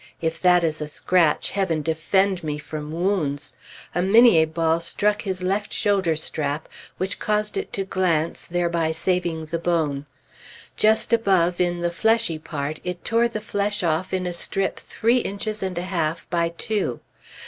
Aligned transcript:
If 0.19 0.41
that 0.41 0.63
is 0.63 0.81
a 0.81 0.87
scratch, 0.87 1.51
Heaven 1.51 1.83
defend 1.83 2.43
me 2.43 2.57
from 2.57 2.91
wounds! 2.91 3.53
A 3.93 3.99
minié 3.99 4.51
ball 4.51 4.79
struck 4.79 5.21
his 5.21 5.43
left 5.43 5.71
shoulder 5.71 6.15
strap, 6.15 6.67
which 6.97 7.19
caused 7.19 7.55
it 7.55 7.71
to 7.73 7.85
glance, 7.85 8.47
thereby 8.47 8.93
saving 8.93 9.45
the 9.45 9.59
bone. 9.59 10.07
Just 10.75 11.13
above, 11.13 11.61
in 11.61 11.81
the 11.81 11.91
fleshy 11.91 12.39
part, 12.39 12.79
it 12.83 13.05
tore 13.05 13.27
the 13.27 13.39
flesh 13.41 13.83
off 13.83 14.11
in 14.11 14.25
a 14.25 14.33
strip 14.33 14.79
three 14.79 15.17
inches 15.17 15.61
and 15.61 15.77
a 15.77 15.83
half 15.83 16.27
by 16.31 16.49
two. 16.49 16.99